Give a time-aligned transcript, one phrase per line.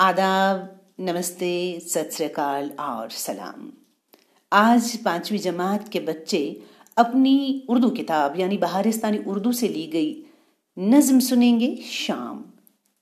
[0.00, 3.72] आदाब, नमस्ते, सत श्रीकाल और सलाम।
[4.52, 6.62] आज पांचवी जमात के बच्चे
[6.96, 10.24] अपनी उर्दू किताब, यानी बहारिस्तानी उर्दू से ली गई
[10.78, 12.44] नज्म सुनेंगे शाम।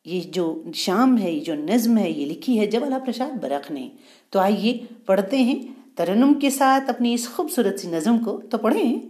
[0.06, 3.93] ये जो शाम है, ये जो नज्म है, ये लिखी है जबला प्रसाद बरख ने।
[4.33, 9.01] तो आइए पढ़ते हैं। तरन्नुम के साथ अपनी इस खूबसूरत सी नज्म को तो पढ़ें।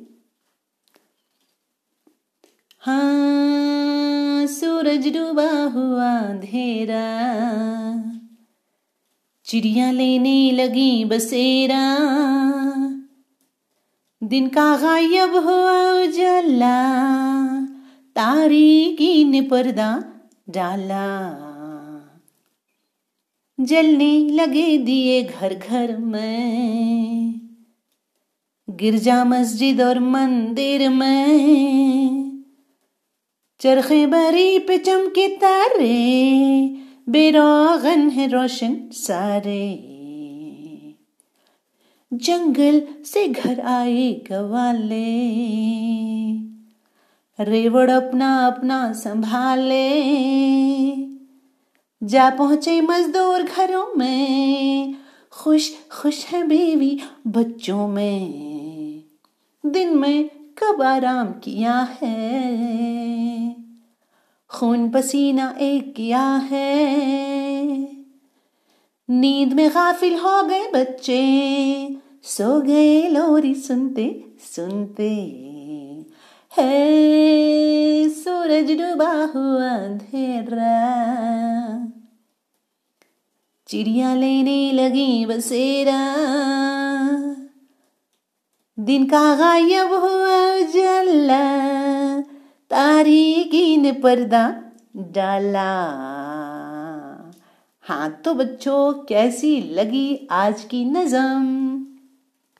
[2.78, 3.57] हाँ
[4.98, 7.02] सूरज डूबा हुआ अंधेरा।
[9.44, 11.98] चिड़िया लेने लगी बसेरा।
[14.22, 16.80] दिन का गायब हुआ उजाला।
[18.16, 20.04] तारीकी ने पर्दा
[20.50, 21.10] डाला।
[23.60, 27.40] जलने लगे दिए घर घर में
[28.70, 31.87] गिरजा मस्जिद और मंदिर में।
[33.60, 36.76] चरखे बरी पे चमके तारे,
[37.08, 39.74] बेरोगन है रोशन सारे।
[42.12, 45.20] जंगल से घर आए गवाले,
[47.40, 50.02] रेवड़ अपना अपना संभाले।
[52.06, 54.94] जा पहुँचे मजदूर घरों में,
[55.32, 58.34] खुश खुश है बीवी बच्चों में।
[59.66, 63.37] दिन में कब आराम किया है?
[64.58, 67.66] खून पसीना एक किया है।
[69.10, 75.14] नींद में गाफिल हो गए बच्चे। सो गए लोरी सुनते सुनते।
[76.58, 80.78] है, सूरज डूबा हुआ अंधेरा।
[83.68, 86.14] चिड़िया लेने लगी बसेरा।
[88.78, 90.97] दिन का गायब हुआ उजाला।
[93.48, 94.40] तारीकी ने पर्दा
[94.96, 95.68] डाला।
[97.84, 101.67] हाँ तो बच्चों कैसी लगी आज की नज़म?